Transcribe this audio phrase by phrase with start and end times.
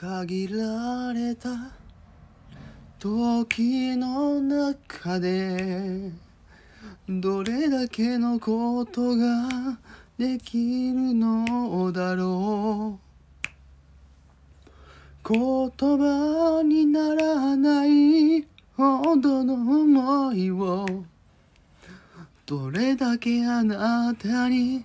[0.00, 1.48] 限られた
[3.00, 6.12] 時の中で
[7.08, 9.48] どれだけのことが
[10.16, 13.00] できるのだろ
[15.24, 15.28] う。
[15.28, 18.46] 言葉にならない
[18.76, 20.86] ほどの思いを
[22.46, 24.84] どれだけあなたに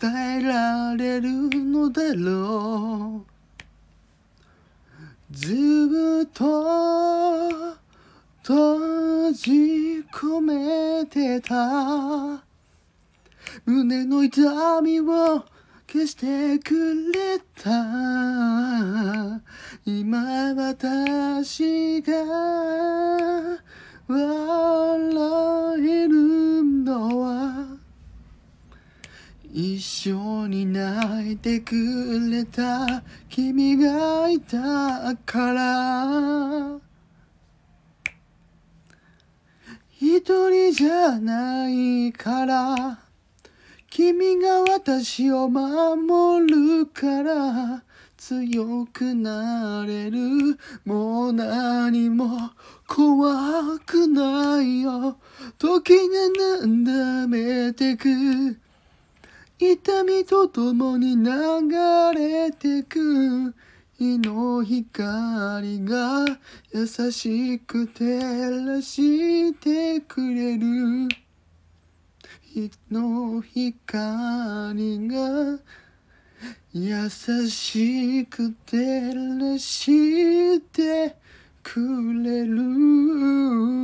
[0.00, 3.35] 伝えられるのだろう。
[5.30, 7.74] ずっと
[8.42, 12.44] 閉じ込めてた。
[13.64, 15.44] 胸の痛みを
[15.90, 17.70] 消してくれた。
[19.84, 23.55] 今私が
[29.52, 31.74] 一緒に泣いてく
[32.30, 36.78] れた君がいたから。
[39.98, 42.98] 一人じゃないから。
[43.88, 47.82] 君が私を守るから。
[48.16, 50.18] 強くなれる
[50.84, 52.50] もう何も
[52.86, 55.16] 怖くないよ。
[55.58, 58.65] 時がなんだめてく。
[59.58, 61.30] 痛みとともに流
[62.14, 63.54] れてく。
[63.98, 66.26] 日の光が
[66.74, 71.08] 優しく照らしてくれる。
[72.42, 75.58] 日の光が
[76.74, 77.08] 優
[77.48, 81.16] しく照らして
[81.62, 81.80] く
[82.22, 83.75] れる。